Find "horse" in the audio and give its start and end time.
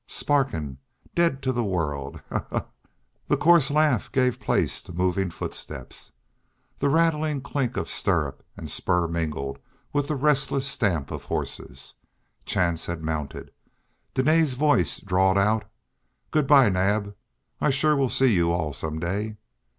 11.25-11.93